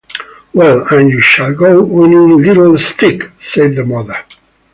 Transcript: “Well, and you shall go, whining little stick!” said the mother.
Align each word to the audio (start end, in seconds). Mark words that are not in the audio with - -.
“Well, 0.51 0.83
and 0.89 1.11
you 1.11 1.21
shall 1.21 1.53
go, 1.53 1.79
whining 1.83 2.35
little 2.43 2.75
stick!” 2.79 3.29
said 3.37 3.75
the 3.75 3.85
mother. 3.85 4.15